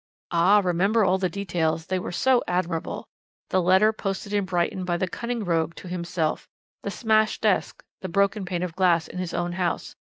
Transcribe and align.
"Ah! 0.31 0.61
remember 0.65 1.03
all 1.03 1.19
the 1.19 1.29
details, 1.29 1.85
they 1.85 1.99
were 1.99 2.11
so 2.11 2.43
admirable! 2.47 3.05
the 3.51 3.61
letter 3.61 3.93
posted 3.93 4.33
in 4.33 4.45
Brighton 4.45 4.83
by 4.83 4.97
the 4.97 5.07
cunning 5.07 5.43
rogue 5.45 5.75
to 5.75 5.87
himself, 5.87 6.47
the 6.81 6.89
smashed 6.89 7.41
desk, 7.41 7.83
the 8.01 8.09
broken 8.09 8.43
pane 8.43 8.63
of 8.63 8.75
glass 8.75 9.07
in 9.07 9.19
his 9.19 9.35
own 9.35 9.51
house. 9.51 9.95